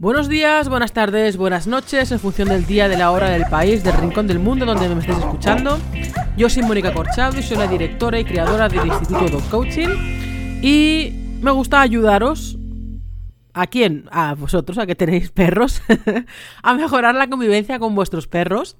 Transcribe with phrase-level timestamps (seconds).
[0.00, 3.82] Buenos días, buenas tardes, buenas noches, en función del día, de la hora, del país,
[3.82, 5.76] del rincón del mundo donde me estés escuchando.
[6.36, 9.88] Yo soy Mónica Corchado y soy la directora y creadora del Instituto Dog Coaching.
[10.62, 12.56] Y me gusta ayudaros.
[13.54, 14.04] ¿A quién?
[14.12, 15.82] A vosotros, a que tenéis perros,
[16.62, 18.76] a mejorar la convivencia con vuestros perros.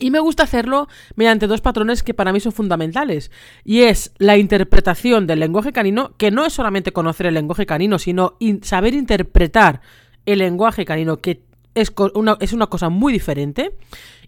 [0.00, 3.30] Y me gusta hacerlo mediante dos patrones que para mí son fundamentales.
[3.62, 8.00] Y es la interpretación del lenguaje canino, que no es solamente conocer el lenguaje canino,
[8.00, 9.82] sino saber interpretar
[10.26, 11.42] el lenguaje canino, que
[11.74, 13.76] es una, es una cosa muy diferente.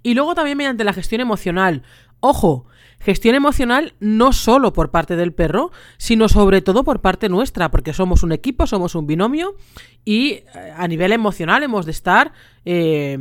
[0.02, 1.82] Y luego también mediante la gestión emocional.
[2.20, 2.66] Ojo,
[3.00, 7.92] gestión emocional no solo por parte del perro, sino sobre todo por parte nuestra, porque
[7.92, 9.56] somos un equipo, somos un binomio
[10.04, 10.44] y eh,
[10.76, 12.32] a nivel emocional hemos de estar,
[12.64, 13.16] eh,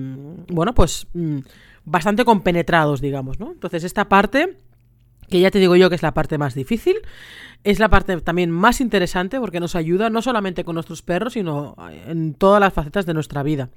[0.47, 1.39] bueno, pues mm,
[1.83, 3.51] bastante compenetrados, digamos, ¿no?
[3.51, 4.57] Entonces esta parte,
[5.29, 6.95] que ya te digo yo que es la parte más difícil,
[7.63, 11.75] es la parte también más interesante porque nos ayuda no solamente con nuestros perros, sino
[12.07, 13.69] en todas las facetas de nuestra vida.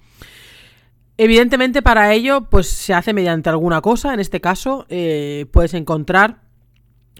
[1.18, 6.45] Evidentemente para ello pues se hace mediante alguna cosa, en este caso eh, puedes encontrar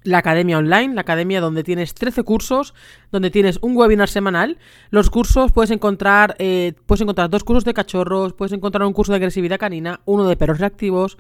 [0.07, 2.75] la academia online, la academia donde tienes 13 cursos,
[3.13, 4.59] donde tienes un webinar semanal.
[4.91, 9.13] Los cursos puedes encontrar, eh, puedes encontrar dos cursos de cachorros, puedes encontrar un curso
[9.13, 11.19] de agresividad canina, uno de perros reactivos,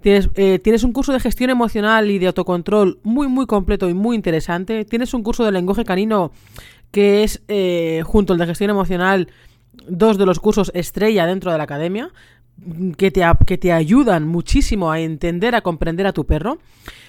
[0.00, 3.94] Tienes, eh, tienes, un curso de gestión emocional y de autocontrol muy, muy completo y
[3.94, 4.84] muy interesante.
[4.84, 6.30] Tienes un curso de lenguaje canino
[6.92, 9.28] que es, eh, junto al de gestión emocional,
[9.88, 12.10] dos de los cursos estrella dentro de la academia,
[12.96, 16.58] que te, que te ayudan muchísimo a entender, a comprender a tu perro.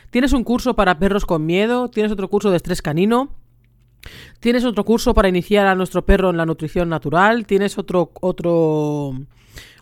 [0.10, 3.36] Tienes un curso para perros con miedo, tienes otro curso de estrés canino.
[4.40, 7.46] Tienes otro curso para iniciar a nuestro perro en la nutrición natural.
[7.46, 9.14] Tienes otro, otro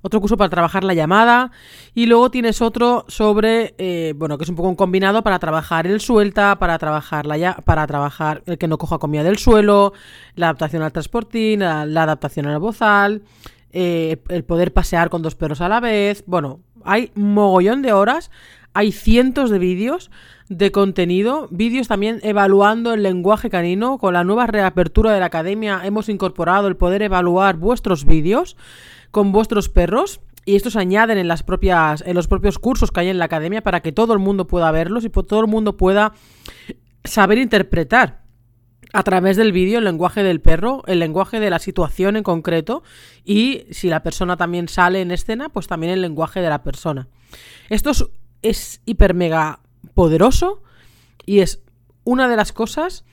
[0.01, 1.51] otro curso para trabajar la llamada
[1.93, 5.87] y luego tienes otro sobre, eh, bueno, que es un poco un combinado para trabajar
[5.87, 9.93] el suelta, para trabajar la para trabajar el que no coja comida del suelo,
[10.35, 13.23] la adaptación al transportín, la, adaptación al bozal,
[13.71, 18.31] eh, el poder pasear con dos perros a la vez, bueno, hay mogollón de horas,
[18.77, 20.11] hay cientos de vídeos
[20.49, 23.97] de contenido, vídeos también evaluando el lenguaje canino.
[23.97, 28.55] Con la nueva reapertura de la academia hemos incorporado el poder evaluar vuestros vídeos
[29.09, 33.07] con vuestros perros y estos añaden en las propias en los propios cursos que hay
[33.09, 36.13] en la academia para que todo el mundo pueda verlos y todo el mundo pueda
[37.03, 38.21] saber interpretar
[38.93, 42.83] a través del vídeo el lenguaje del perro, el lenguaje de la situación en concreto
[43.25, 47.07] y si la persona también sale en escena, pues también el lenguaje de la persona.
[47.69, 47.89] Esto
[48.41, 49.59] es, hiper mega
[49.93, 50.61] poderoso
[51.25, 51.61] y es
[52.03, 53.03] una de las cosas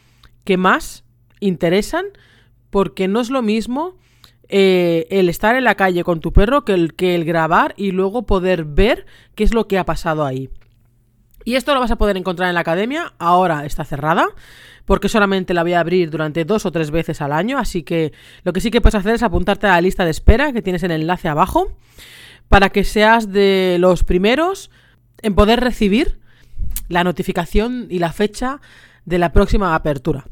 [0.45, 1.05] que más
[1.41, 2.05] interesan
[2.71, 3.97] porque no es lo mismo
[4.49, 7.93] eh, el estar en la calle con tu perro que el, que el grabar y
[7.93, 10.51] luego poder ver qué es lo que ha pasado ahí.
[11.45, 13.13] Y esto lo vas a poder encontrar en la academia.
[13.19, 14.27] Ahora está cerrada.
[14.87, 17.59] Porque solamente la voy a abrir durante dos o tres veces al año.
[17.59, 20.53] Así que lo que sí que puedes hacer es apuntarte a la lista de espera
[20.53, 21.73] que tienes en el enlace abajo.
[22.49, 24.71] Para que seas de los primeros
[25.25, 26.21] en poder recibir
[26.89, 28.61] la notificación y la fecha
[29.07, 30.27] de la próxima apertura.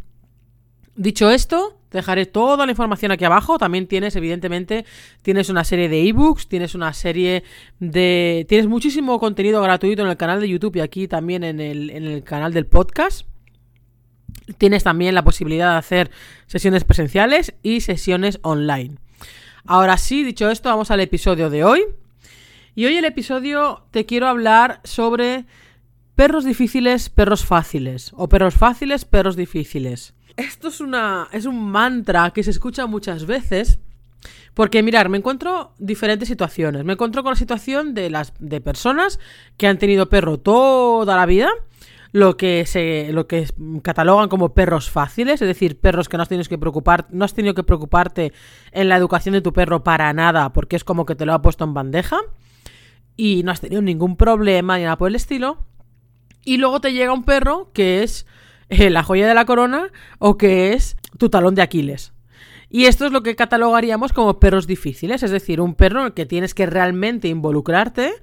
[0.94, 3.56] Dicho esto, dejaré toda la información aquí abajo.
[3.56, 4.84] También tienes, evidentemente,
[5.22, 7.42] tienes una serie de ebooks, tienes una serie
[7.80, 8.44] de...
[8.48, 12.04] Tienes muchísimo contenido gratuito en el canal de YouTube y aquí también en el, en
[12.04, 13.26] el canal del podcast.
[14.58, 16.10] Tienes también la posibilidad de hacer
[16.46, 18.96] sesiones presenciales y sesiones online.
[19.64, 21.82] Ahora sí, dicho esto, vamos al episodio de hoy.
[22.74, 25.44] Y hoy el episodio te quiero hablar sobre
[26.14, 28.12] perros difíciles, perros fáciles.
[28.16, 30.14] O perros fáciles, perros difíciles.
[30.38, 31.28] Esto es una.
[31.32, 33.78] es un mantra que se escucha muchas veces.
[34.54, 36.82] Porque, mirar, me encuentro diferentes situaciones.
[36.84, 39.18] Me encuentro con la situación de las de personas
[39.58, 41.50] que han tenido perro toda la vida,
[42.12, 43.48] lo que se lo que
[43.82, 47.34] catalogan como perros fáciles, es decir, perros que no has tenido que preocupar, no has
[47.34, 48.32] tenido que preocuparte
[48.70, 51.42] en la educación de tu perro para nada, porque es como que te lo ha
[51.42, 52.18] puesto en bandeja
[53.16, 55.58] y no has tenido ningún problema ni nada por el estilo.
[56.44, 58.26] Y luego te llega un perro que es
[58.68, 62.12] eh, la joya de la corona o que es tu talón de Aquiles.
[62.68, 66.12] Y esto es lo que catalogaríamos como perros difíciles, es decir, un perro en el
[66.14, 68.14] que tienes que realmente involucrarte,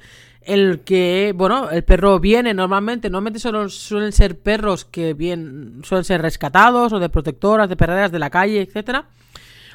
[0.41, 6.03] el que, bueno, el perro viene normalmente, normalmente solo suelen ser perros que bien, suelen
[6.03, 9.05] ser rescatados o de protectoras, de perreras de la calle, etcétera,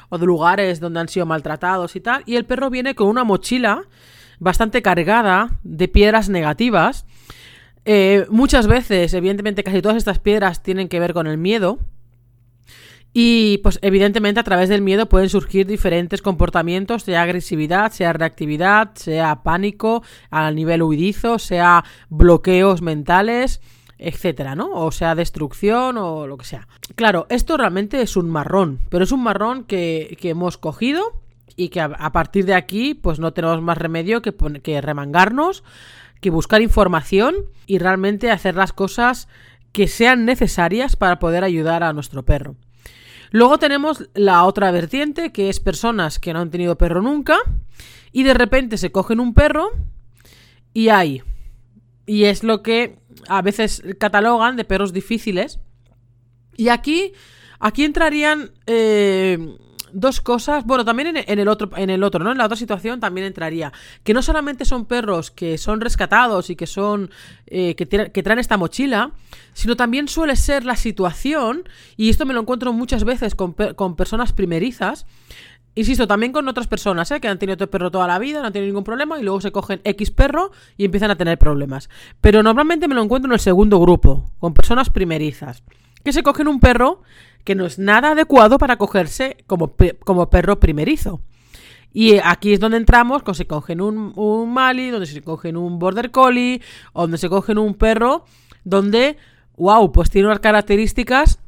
[0.09, 3.23] o de lugares donde han sido maltratados y tal, y el perro viene con una
[3.23, 3.85] mochila
[4.39, 7.05] bastante cargada de piedras negativas
[7.85, 11.79] eh, muchas veces, evidentemente, casi todas estas piedras tienen que ver con el miedo.
[13.13, 18.93] Y pues evidentemente a través del miedo pueden surgir diferentes comportamientos, sea agresividad, sea reactividad,
[18.95, 23.61] sea pánico a nivel huidizo, sea bloqueos mentales,
[23.99, 24.69] etcétera, ¿no?
[24.73, 26.67] O sea destrucción o lo que sea.
[26.95, 31.21] Claro, esto realmente es un marrón, pero es un marrón que, que hemos cogido
[31.55, 35.63] y que a, partir de aquí pues no tenemos más remedio que, que remangarnos,
[36.21, 37.35] que buscar información
[37.65, 39.27] y realmente hacer las cosas
[39.71, 42.55] que sean necesarias para poder ayudar a nuestro perro.
[43.31, 47.37] Luego tenemos la otra vertiente, que es personas que no han tenido perro nunca
[48.11, 49.71] y de repente se cogen un perro
[50.73, 51.23] y hay.
[52.05, 52.97] Y es lo que
[53.27, 55.59] a veces catalogan de perros difíciles.
[56.55, 57.13] Y aquí,
[57.59, 59.57] aquí entrarían eh,
[59.95, 60.65] dos cosas.
[60.65, 62.31] Bueno, también en, el otro, en el otro, ¿no?
[62.31, 63.71] En la otra situación también entraría.
[64.03, 67.09] Que no solamente son perros que son rescatados y que son.
[67.47, 69.11] eh, que, que traen esta mochila.
[69.53, 71.67] Sino también suele ser la situación.
[71.97, 75.05] Y esto me lo encuentro muchas veces con, con personas primerizas.
[75.77, 77.19] Insisto, también con otras personas, ¿eh?
[77.19, 79.51] que han tenido perro toda la vida, no han tenido ningún problema, y luego se
[79.51, 81.89] cogen X perro y empiezan a tener problemas.
[82.21, 85.63] Pero normalmente me lo encuentro en el segundo grupo, con personas primerizas,
[86.05, 87.01] que se cogen un perro
[87.43, 89.75] que no es nada adecuado para cogerse como,
[90.05, 91.21] como perro primerizo.
[91.91, 95.79] Y aquí es donde entramos, cuando se cogen un, un Mali, donde se cogen un
[95.79, 96.61] Border Collie,
[96.93, 98.25] donde se cogen un perro
[98.63, 99.17] donde,
[99.57, 101.39] wow, pues tiene unas características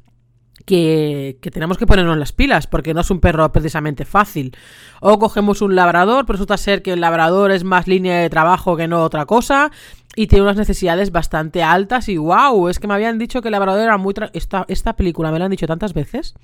[0.67, 4.55] que, tenemos que ponernos las pilas, porque no es un perro precisamente fácil.
[4.99, 8.75] O cogemos un labrador, pero resulta ser que el labrador es más línea de trabajo
[8.75, 9.71] que no otra cosa,
[10.15, 13.53] y tiene unas necesidades bastante altas, y wow, es que me habían dicho que el
[13.53, 14.13] labrador era muy...
[14.33, 16.35] Esta, esta película me la han dicho tantas veces.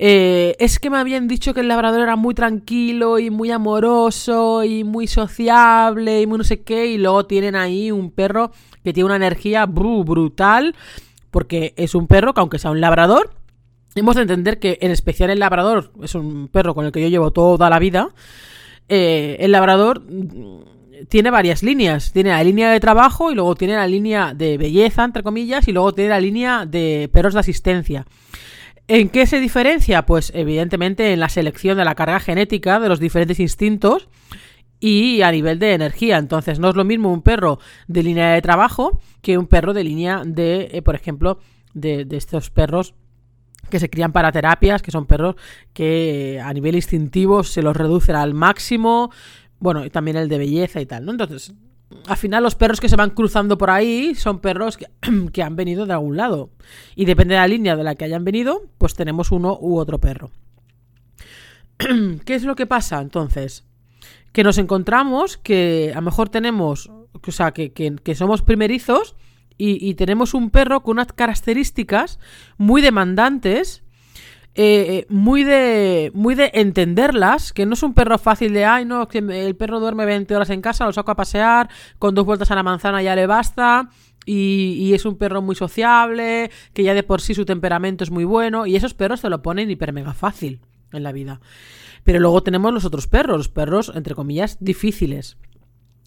[0.00, 4.62] Eh, es que me habían dicho que el labrador era muy tranquilo y muy amoroso
[4.62, 6.86] y muy sociable y muy no sé qué.
[6.86, 8.52] Y luego tienen ahí un perro
[8.84, 10.76] que tiene una energía bru- brutal.
[11.30, 13.30] Porque es un perro que aunque sea un labrador,
[13.94, 17.08] hemos de entender que en especial el labrador es un perro con el que yo
[17.08, 18.10] llevo toda la vida.
[18.88, 22.12] eh, el labrador mm, tiene varias líneas.
[22.12, 25.72] Tiene la línea de trabajo y luego tiene la línea de belleza, entre comillas, y
[25.72, 28.06] luego tiene la línea de perros de asistencia.
[28.88, 30.06] ¿En qué se diferencia?
[30.06, 34.08] Pues evidentemente en la selección de la carga genética de los diferentes instintos
[34.80, 36.18] y a nivel de energía.
[36.18, 39.84] Entonces no es lo mismo un perro de línea de trabajo que un perro de
[39.84, 41.38] línea de, eh, por ejemplo,
[41.74, 42.94] de, estos perros
[43.70, 45.36] que se crían para terapias, que son perros
[45.72, 49.10] que eh, a nivel instintivo se los reducen al máximo,
[49.60, 51.12] bueno, y también el de belleza y tal, ¿no?
[51.12, 51.52] Entonces,
[52.06, 54.86] al final los perros que se van cruzando por ahí son perros que,
[55.32, 56.50] que han venido de algún lado.
[56.94, 59.98] Y depende de la línea de la que hayan venido, pues tenemos uno u otro
[59.98, 60.30] perro.
[62.24, 63.67] ¿Qué es lo que pasa entonces?
[64.32, 69.16] Que nos encontramos que a lo mejor tenemos, o sea, que, que- que somos primerizos
[69.60, 72.20] y, tenemos un perro con unas características
[72.58, 73.82] muy demandantes,
[74.54, 78.84] eh, eh, muy de muy de entenderlas, que no es un perro fácil de, ay,
[78.84, 82.24] no, que el perro duerme 20 horas en casa, lo saco a pasear, con dos
[82.24, 83.88] vueltas a la manzana ya le basta,
[84.26, 88.10] y, y es un perro muy sociable, que ya de por sí su temperamento es
[88.12, 90.60] muy bueno, y esos perros te lo ponen hiper mega fácil
[90.92, 91.40] en la vida.
[92.04, 95.36] Pero luego tenemos los otros perros, los perros, entre comillas, difíciles.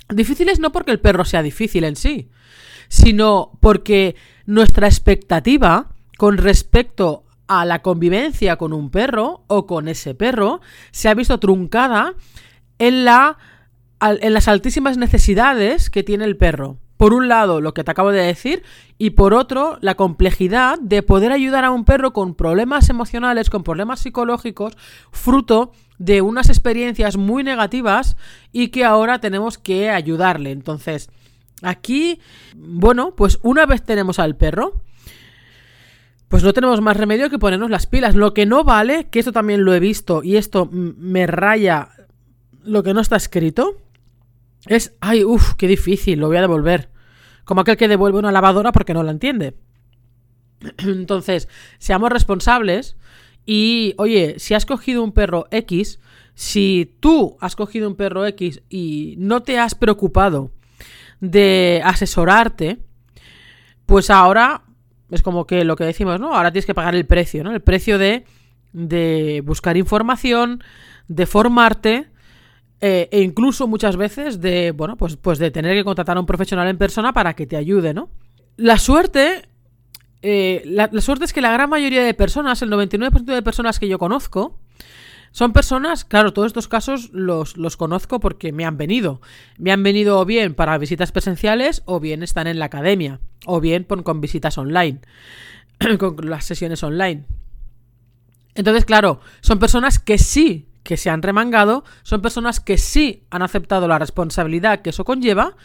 [0.09, 2.29] Difíciles no porque el perro sea difícil en sí,
[2.89, 10.15] sino porque nuestra expectativa con respecto a la convivencia con un perro o con ese
[10.15, 10.61] perro
[10.91, 12.15] se ha visto truncada
[12.79, 13.37] en, la,
[13.99, 16.77] en las altísimas necesidades que tiene el perro.
[17.01, 18.61] Por un lado, lo que te acabo de decir,
[18.99, 23.63] y por otro, la complejidad de poder ayudar a un perro con problemas emocionales, con
[23.63, 24.77] problemas psicológicos,
[25.11, 28.17] fruto de unas experiencias muy negativas
[28.51, 30.51] y que ahora tenemos que ayudarle.
[30.51, 31.09] Entonces,
[31.63, 32.19] aquí,
[32.55, 34.83] bueno, pues una vez tenemos al perro,
[36.27, 38.13] pues no tenemos más remedio que ponernos las pilas.
[38.13, 41.89] Lo que no vale, que esto también lo he visto y esto me raya
[42.63, 43.77] lo que no está escrito,
[44.67, 46.89] es, ay, uff, qué difícil, lo voy a devolver.
[47.43, 49.55] Como aquel que devuelve una lavadora porque no la entiende.
[50.77, 51.47] Entonces,
[51.79, 52.97] seamos responsables
[53.45, 55.99] y, oye, si has cogido un perro X,
[56.35, 60.51] si tú has cogido un perro X y no te has preocupado
[61.19, 62.79] de asesorarte,
[63.85, 64.63] pues ahora
[65.09, 66.33] es como que lo que decimos, ¿no?
[66.33, 67.51] Ahora tienes que pagar el precio, ¿no?
[67.51, 68.25] El precio de,
[68.71, 70.63] de buscar información,
[71.07, 72.10] de formarte
[72.83, 76.25] eh, e incluso muchas veces de, bueno, pues, pues de tener que contratar a un
[76.25, 78.09] profesional en persona para que te ayude, ¿no?
[78.57, 79.47] La suerte,
[80.23, 83.87] eh, la, suerte es que la gran mayoría de personas, el 99% de personas que
[83.87, 84.57] yo conozco,
[85.31, 89.21] son personas, claro, todos estos casos los, los conozco porque me han venido.
[89.59, 93.61] Me han venido o bien para visitas presenciales o bien están en la academia o
[93.61, 95.01] bien con visitas online,
[95.99, 97.25] con las sesiones online.
[98.55, 103.41] Entonces, claro, son personas que sí que se han remangado, son personas que sí han
[103.41, 105.55] aceptado la responsabilidad que eso conlleva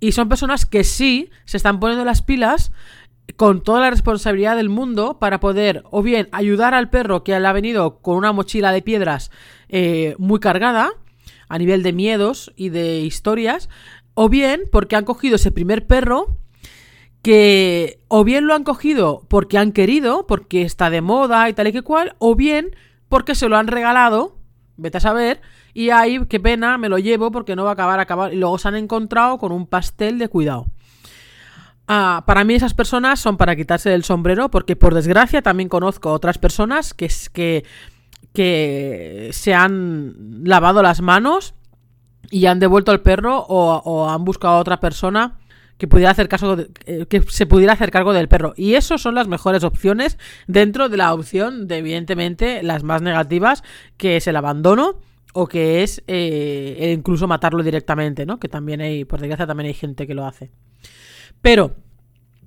[0.00, 2.72] y son personas que sí se están poniendo las pilas
[3.36, 7.46] con toda la responsabilidad del mundo para poder o bien ayudar al perro que le
[7.46, 9.30] ha venido con una mochila de piedras
[9.68, 10.90] eh, muy cargada
[11.48, 13.68] a nivel de miedos y de historias,
[14.14, 16.38] o bien porque han cogido ese primer perro
[17.22, 21.68] que o bien lo han cogido porque han querido, porque está de moda y tal
[21.68, 22.74] y que cual, o bien
[23.08, 24.38] porque se lo han regalado,
[24.82, 25.40] vete a saber,
[25.72, 28.58] y ahí, qué pena, me lo llevo porque no va a acabar, acabar, y luego
[28.58, 30.66] se han encontrado con un pastel de cuidado.
[31.88, 36.12] Ah, para mí esas personas son para quitarse el sombrero porque por desgracia también conozco
[36.12, 37.64] otras personas que, que,
[38.32, 41.54] que se han lavado las manos
[42.30, 45.38] y han devuelto al perro o, han buscado a otra persona
[45.82, 48.54] que pudiera hacer caso eh, que se pudiera hacer cargo del perro.
[48.56, 53.64] Y eso son las mejores opciones dentro de la opción de evidentemente las más negativas
[53.96, 55.00] que es el abandono
[55.32, 59.74] o que es eh, incluso matarlo directamente no que también hay por desgracia también hay
[59.74, 60.52] gente que lo hace.
[61.40, 61.74] Pero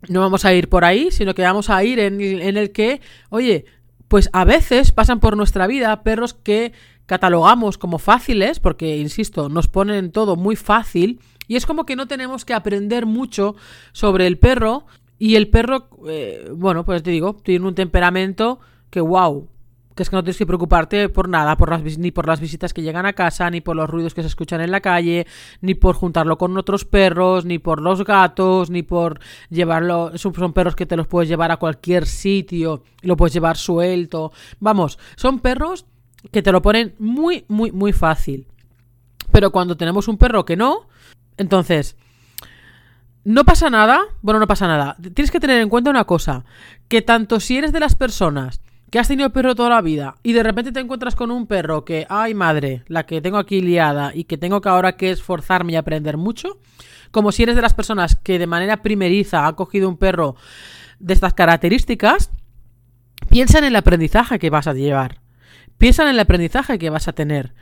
[0.08, 3.02] no vamos a ir por ahí, sino que vamos a ir en, el que,
[3.32, 3.66] oye,
[4.08, 6.72] pues a veces pasan por nuestra vida perros que
[7.06, 12.08] catalogamos como fáciles, porque, insisto, nos ponen todo muy fácil, y es como que no
[12.08, 13.56] tenemos que aprender mucho
[13.92, 14.86] sobre el perro,
[15.18, 18.60] y el perro, eh, bueno, pues te digo, tiene un temperamento
[18.90, 19.48] que, wow,
[19.96, 22.74] que es que no tienes que preocuparte por nada, por las, ni por las visitas
[22.74, 25.26] que llegan a casa, ni por los ruidos que se escuchan en la calle,
[25.62, 30.12] ni por juntarlo con otros perros, ni por los gatos, ni por llevarlo.
[30.18, 34.34] Son perros que te los puedes llevar a cualquier sitio, lo puedes llevar suelto.
[34.60, 35.86] Vamos, son perros
[36.30, 38.48] que te lo ponen muy, muy, muy fácil.
[39.32, 40.88] Pero cuando tenemos un perro que no,
[41.38, 41.96] entonces.
[43.24, 44.96] No pasa nada, bueno, no pasa nada.
[45.14, 46.46] Tienes que tener en cuenta una cosa,
[46.88, 48.62] que tanto si eres de las personas
[48.92, 51.84] que has tenido perro toda la vida y de repente te encuentras con un perro
[51.84, 55.74] que, ay madre, la que tengo aquí liada y que tengo que ahora que esforzarme
[55.74, 56.60] y aprender mucho,
[57.12, 60.36] como si eres de las personas que de manera primeriza ha cogido un perro
[61.00, 62.32] de estas características,
[63.30, 65.22] piensa en el aprendizaje que vas a llevar.
[65.78, 67.54] Piensa en el aprendizaje que vas a tener.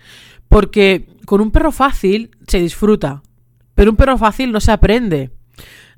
[0.50, 3.24] Porque con un perro fácil se disfruta,
[3.76, 5.32] pero un perro fácil no se aprende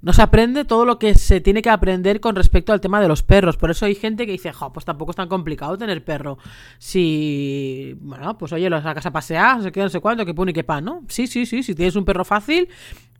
[0.06, 3.08] no se aprende todo lo que se tiene que aprender con respecto al tema de
[3.08, 3.58] los perros.
[3.58, 6.38] Por eso hay gente que dice, jo, pues tampoco es tan complicado tener perro.
[6.78, 10.54] Si, bueno, pues oye, lo sacas a pasear, qué, no sé cuánto, que pone y
[10.54, 11.04] qué pan, ¿no?
[11.08, 12.70] Sí, sí, sí, si tienes un perro fácil,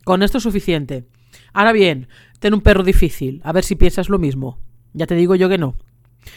[0.04, 1.06] con esto es suficiente.
[1.54, 2.08] Ahora bien,
[2.38, 4.60] ten un perro difícil, a ver si piensas lo mismo.
[4.94, 5.76] Ya te digo yo que no.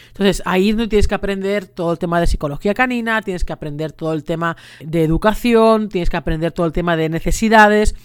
[0.07, 3.91] Entonces, ahí no tienes que aprender todo el tema de psicología canina, tienes que aprender
[3.91, 7.95] todo el tema de educación, tienes que aprender todo el tema de necesidades.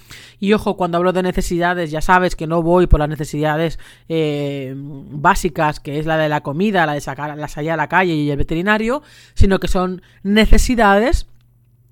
[0.41, 4.75] Y ojo, cuando hablo de necesidades, ya sabes que no voy por las necesidades eh,
[4.77, 8.15] básicas, que es la de la comida, la de sacar la salir a la calle
[8.15, 9.03] y el veterinario,
[9.35, 11.27] sino que son necesidades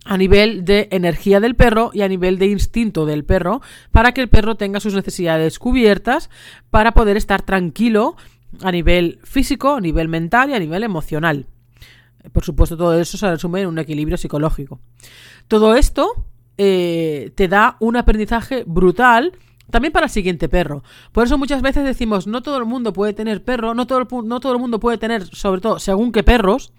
[0.04, 4.20] a nivel de energía del perro y a nivel de instinto del perro para que
[4.20, 6.28] el perro tenga sus necesidades cubiertas
[6.70, 8.16] para poder estar tranquilo
[8.60, 11.46] a nivel físico, a nivel mental y a nivel emocional.
[12.32, 14.80] Por supuesto, todo eso se resume en un equilibrio psicológico.
[15.48, 16.26] Todo esto
[16.58, 19.32] eh, te da un aprendizaje brutal
[19.70, 20.84] también para el siguiente perro.
[21.12, 24.06] Por eso muchas veces decimos, no todo el mundo puede tener perro, no todo el,
[24.28, 26.72] no todo el mundo puede tener, sobre todo, según qué perros.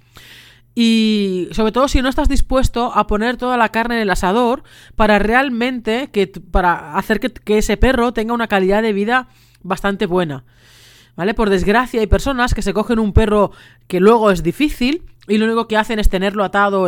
[0.75, 4.63] Y sobre todo si no estás dispuesto a poner toda la carne en el asador
[4.95, 9.27] para realmente que, para hacer que ese perro tenga una calidad de vida
[9.61, 10.45] bastante buena.
[11.15, 11.33] ¿Vale?
[11.33, 13.51] Por desgracia hay personas que se cogen un perro
[13.87, 16.87] que luego es difícil y lo único que hacen es tenerlo atado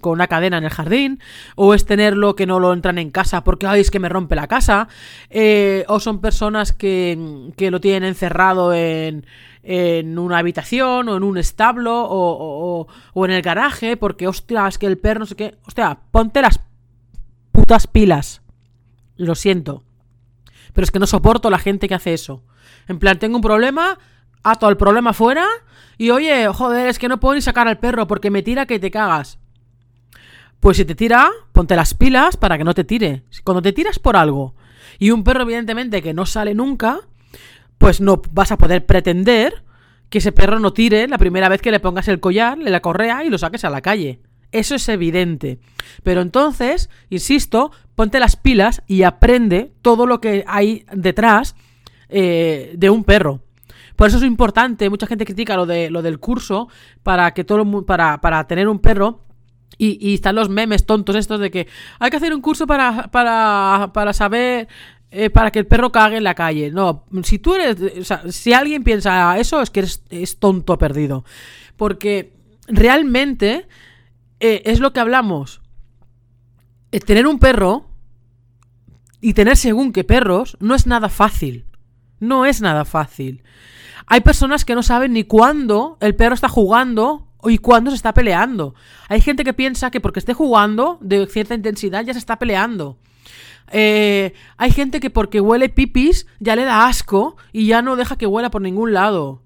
[0.00, 1.20] con una cadena en el jardín,
[1.54, 4.34] o es tenerlo que no lo entran en casa porque, ay, es que me rompe
[4.34, 4.88] la casa,
[5.30, 9.24] eh, o son personas que, que lo tienen encerrado en,
[9.62, 14.78] en una habitación o en un establo o, o, en el garaje porque, hostia, es
[14.78, 15.58] que el perro no sé qué.
[15.66, 16.60] Hostia, ponte las
[17.52, 18.42] putas pilas.
[19.16, 19.82] Lo siento.
[20.72, 22.42] Pero es que no soporto la gente que hace eso.
[22.88, 23.98] En plan, tengo un problema,
[24.42, 25.46] ato el problema fuera
[25.98, 28.78] y oye, joder, es que no puedo ni sacar al perro porque me tira que
[28.78, 29.38] te cagas.
[30.60, 33.22] Pues si te tira, ponte las pilas para que no te tire.
[33.44, 34.54] Cuando te tiras por algo
[34.98, 37.00] y un perro evidentemente que no sale nunca,
[37.78, 39.64] pues no vas a poder pretender
[40.08, 42.80] que ese perro no tire la primera vez que le pongas el collar, le la
[42.80, 44.20] correa y lo saques a la calle.
[44.52, 45.58] Eso es evidente.
[46.02, 51.56] Pero entonces, insisto, ponte las pilas y aprende todo lo que hay detrás
[52.08, 53.40] eh, de un perro.
[53.96, 56.68] Por eso es importante, mucha gente critica lo, de, lo del curso
[57.02, 59.22] para que todo para, para tener un perro.
[59.78, 61.66] Y, están los memes tontos estos de que
[61.98, 64.68] hay que hacer un curso para, para, para saber
[65.10, 66.70] eh, para que el perro cague en la calle.
[66.70, 67.76] No, si tú eres.
[68.30, 71.24] Si alguien piensa eso, es que eres, es tonto perdido.
[71.76, 72.32] Porque
[72.68, 73.68] realmente
[74.40, 75.60] eh, es lo que hablamos.
[77.04, 77.88] tener un perro
[79.20, 81.66] y tener según qué perros no es nada fácil.
[82.20, 83.42] No es nada fácil.
[84.06, 88.14] Hay personas que no saben ni cuándo el perro está jugando y cuándo se está
[88.14, 88.74] peleando.
[89.08, 92.98] Hay gente que piensa que porque esté jugando de cierta intensidad ya se está peleando.
[93.72, 98.16] Eh, hay gente que porque huele pipis ya le da asco y ya no deja
[98.16, 99.42] que huela por ningún lado.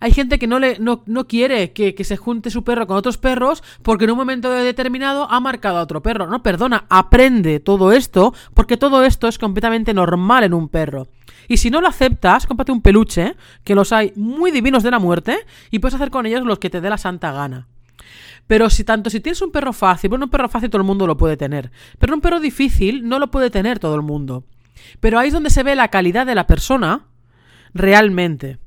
[0.00, 3.18] Hay gente que no, le, no, quiere que, que, se junte su perro con otros
[3.18, 6.26] perros porque en un momento determinado ha marcado a otro perro.
[6.26, 11.06] No, perdona, aprende todo esto porque todo esto es completamente normal en un perro.
[11.52, 14.98] Y si no lo aceptas, cómprate un peluche, que los hay muy divinos de la
[14.98, 15.36] muerte,
[15.70, 17.68] y puedes hacer con ellos los que te dé la santa gana.
[18.46, 21.06] Pero si tanto si tienes un perro fácil, bueno, un perro fácil todo el mundo
[21.06, 24.44] lo puede tener, pero un perro difícil no lo puede tener todo el mundo.
[24.98, 27.04] Pero ahí es donde se ve la calidad de la persona
[27.74, 28.58] realmente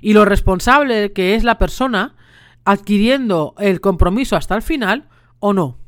[0.00, 2.14] y lo responsable que es la persona
[2.64, 5.08] adquiriendo el compromiso hasta el final
[5.40, 5.78] o no.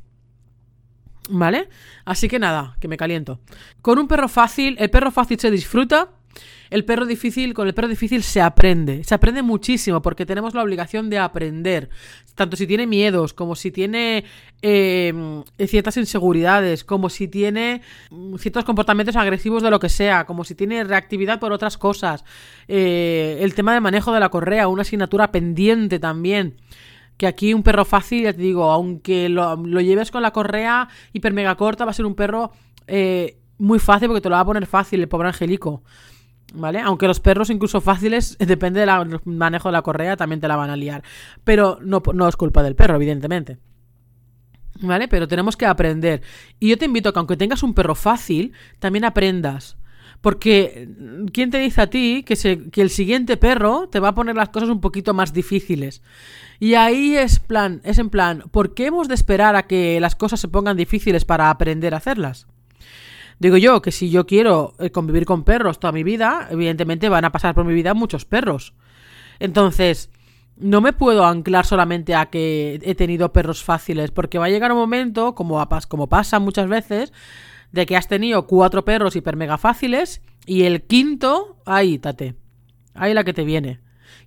[1.29, 1.69] ¿Vale?
[2.05, 3.41] Así que nada, que me caliento.
[3.81, 6.11] Con un perro fácil, el perro fácil se disfruta
[6.71, 9.05] el perro difícil, con el perro difícil se aprende.
[9.05, 11.89] Se aprende muchísimo porque tenemos la obligación de aprender.
[12.35, 14.25] Tanto si tiene miedos, como si tiene
[14.63, 20.45] em, ciertas inseguridades, como si tiene mm, ciertos comportamientos agresivos de lo que sea, como
[20.45, 22.25] si tiene reactividad por otras cosas.
[22.69, 26.57] Eh, el tema de manejo de la correa, una asignatura pendiente también
[27.17, 31.33] que aquí un perro fácil, ya te digo, aunque lo, lleves con la correa hiper
[31.33, 32.53] mega corta, va a ser un perro
[32.87, 35.83] eh, muy fácil porque te lo va a poner fácil el pobre angelico.
[36.55, 36.81] ¿Vale?
[36.81, 40.71] Aunque los perros, incluso fáciles, depende del manejo de la correa, también te la van
[40.71, 41.03] a liar.
[41.45, 43.59] Pero no, no es culpa del perro, evidentemente.
[44.81, 45.09] ¿Vale?
[45.09, 46.23] Pero tenemos que aprender.
[46.61, 49.77] Y yo te invito a que aunque tengas un perro fácil, también aprendas.
[50.21, 50.89] Porque,
[51.33, 54.35] ¿quién te dice a ti que, se, que el siguiente perro te va a poner
[54.35, 56.03] las cosas un poquito más difíciles?
[56.59, 60.17] Y ahí es plan, es en plan, ¿por qué hemos de esperar a que las
[60.17, 62.47] cosas se pongan difíciles para aprender a hacerlas?
[63.39, 67.25] Digo yo que si yo quiero eh, convivir con perros toda mi vida, evidentemente van
[67.25, 68.75] a pasar por mi vida muchos perros.
[69.39, 70.11] Entonces,
[70.57, 74.73] no me puedo anclar solamente a que he tenido perros fáciles, porque va a llegar
[74.73, 77.13] un momento, como, como pasa muchas veces,
[77.73, 82.37] de que has tenido cuatro perros hiper mega fáciles y el quinto, ahí, tate.
[82.95, 83.81] Ahí la que te viene.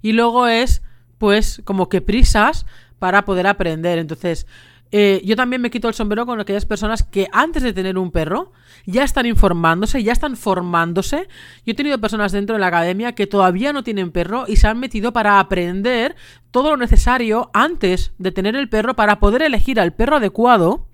[0.03, 0.83] Y luego es,
[1.17, 2.67] pues, como que prisas
[2.99, 3.97] para poder aprender.
[3.97, 4.45] Entonces,
[4.91, 8.11] eh, yo también me quito el sombrero con aquellas personas que antes de tener un
[8.11, 8.51] perro
[8.85, 11.27] ya están informándose, ya están formándose.
[11.65, 14.67] Yo he tenido personas dentro de la academia que todavía no tienen perro y se
[14.67, 16.15] han metido para aprender
[16.49, 20.87] todo lo necesario antes de tener el perro para poder elegir al perro adecuado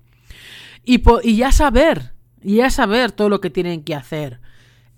[0.84, 1.00] y,
[1.36, 4.40] ya saber, ya saber todo lo que tienen que hacer.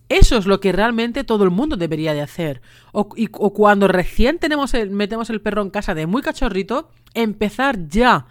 [0.08, 2.62] Eso es lo que realmente todo el mundo debería de hacer.
[2.92, 8.26] O, o cuando recién tenemos metemos el perro en casa de muy cachorrito, empezar ya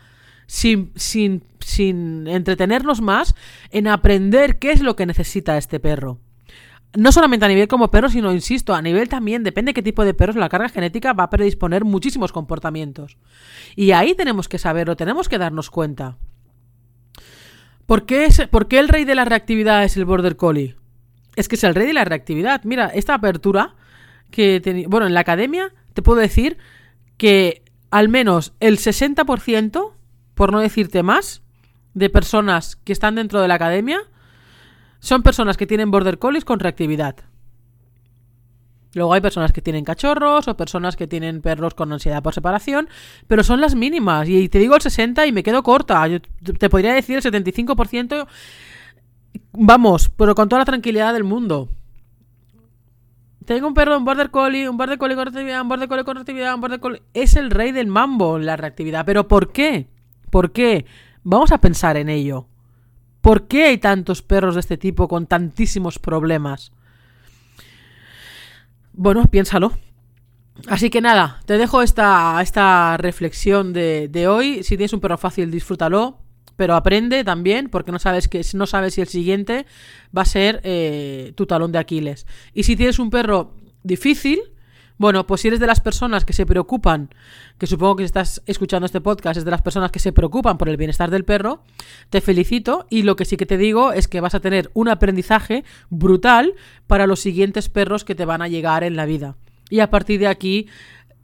[0.48, 3.36] sin, sin, sin entretenernos más
[3.70, 6.20] en aprender qué es lo que necesita este perro.
[6.96, 10.06] No solamente a nivel como perro, sino, insisto, a nivel también, depende de qué tipo
[10.06, 13.18] de perros, la carga genética va a predisponer muchísimos comportamientos.
[13.76, 16.18] Y ahí tenemos que saberlo, tenemos que darnos cuenta.
[17.86, 20.76] ¿Por qué, es, ¿Por qué el rey de la reactividad es el Border Collie?
[21.36, 22.64] Es que es el rey de la reactividad.
[22.64, 23.76] Mira, esta apertura
[24.32, 24.88] que tenía...
[24.88, 26.58] Bueno, en la academia te puedo decir
[27.18, 29.94] que al menos el 60%
[30.38, 31.42] por no decirte más,
[31.96, 34.00] de personas que están dentro de la academia,
[35.00, 37.16] son personas que tienen border collies con reactividad.
[38.94, 42.88] Luego hay personas que tienen cachorros o personas que tienen perros con ansiedad por separación,
[43.28, 44.30] pero son las mínimas.
[44.30, 46.08] Y te digo el 60 y me quedo corta.
[46.08, 48.28] Yo te podría decir el 75%.
[49.54, 51.70] Vamos, pero con toda la tranquilidad del mundo.
[53.46, 56.16] Tengo un perro, un border collie, un border collie con reactividad, un border collie con
[56.16, 57.02] reactividad, un border collie.
[57.14, 59.06] Es el rey del mambo la reactividad.
[59.06, 59.88] ¿Pero por qué?
[60.38, 60.86] ¿Por qué?
[61.24, 62.46] Vamos a pensar en ello.
[63.22, 66.72] ¿Por qué hay tantos perros de este tipo con tantísimos problemas?
[68.94, 69.74] Bueno, piénsalo.
[70.68, 74.62] Así que nada, te dejo esta, esta reflexión de, de, hoy.
[74.62, 76.20] Si tienes un perro fácil, disfrútalo.
[76.56, 79.66] Pero aprende también, porque no sabes, que, no sabes si el siguiente
[80.16, 82.28] va a ser eh, tu talón de Aquiles.
[82.54, 84.40] Y si tienes un perro difícil,
[84.98, 87.10] bueno, pues si eres de las personas que se preocupan,
[87.58, 90.70] que supongo que estás escuchando este podcast, es de las personas que se preocupan por
[90.70, 91.62] el bienestar del perro,
[92.10, 94.90] te felicito y lo que sí que te digo es que vas a tener un
[94.90, 96.56] aprendizaje brutal
[96.88, 99.36] para los siguientes perros que te van a llegar en la vida.
[99.70, 100.68] Y a partir de aquí,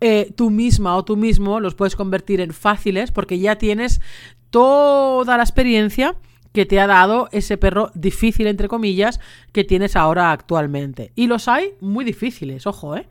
[0.01, 4.01] eh, tú misma o tú mismo los puedes convertir en fáciles porque ya tienes
[4.49, 6.15] toda la experiencia
[6.51, 9.19] que te ha dado ese perro difícil, entre comillas,
[9.51, 11.12] que tienes ahora actualmente.
[11.15, 13.07] Y los hay muy difíciles, ojo, ¿eh?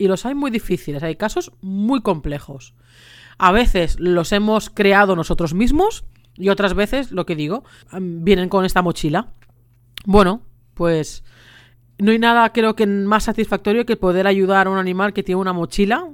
[0.00, 2.74] Y los hay muy difíciles, hay casos muy complejos.
[3.36, 8.64] A veces los hemos creado nosotros mismos y otras veces, lo que digo, vienen con
[8.64, 9.34] esta mochila.
[10.06, 10.40] Bueno,
[10.72, 11.22] pues
[11.98, 15.38] no hay nada creo que más satisfactorio que poder ayudar a un animal que tiene
[15.42, 16.08] una mochila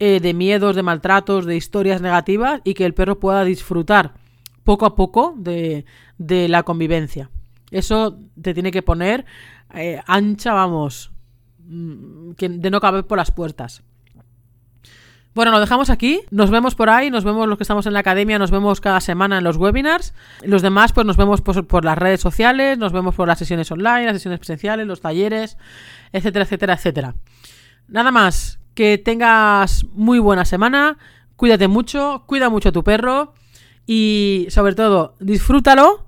[0.00, 4.14] eh, de miedos, de maltratos, de historias negativas y que el perro pueda disfrutar
[4.64, 5.84] poco a poco de,
[6.18, 7.30] de la convivencia.
[7.70, 9.24] Eso te tiene que poner
[9.72, 11.13] eh, ancha, vamos,
[12.36, 13.82] que de no caber por las puertas.
[15.34, 16.20] Bueno, lo dejamos aquí.
[16.30, 19.00] Nos vemos por ahí, nos vemos los que estamos en la academia, nos vemos cada
[19.00, 20.14] semana en los webinars.
[20.42, 23.70] Los demás, pues nos vemos por, por, las redes sociales, nos vemos por las sesiones
[23.72, 25.58] online, las sesiones presenciales, los talleres,
[26.12, 27.14] etcétera, etcétera, etcétera.
[27.88, 30.98] Nada más, que tengas muy buena semana,
[31.34, 33.34] cuídate mucho, cuida mucho a tu perro
[33.86, 36.06] y sobre todo, disfrútalo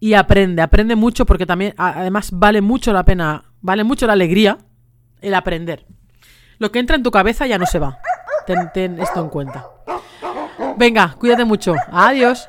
[0.00, 4.58] y aprende, aprende mucho porque también además vale mucho la pena, vale mucho la alegría
[5.22, 5.86] el aprender.
[6.58, 7.98] Lo que entra en tu cabeza ya no se va.
[8.46, 9.66] Ten, ten esto en cuenta.
[10.76, 11.74] Venga, cuídate mucho.
[11.90, 12.48] Adiós.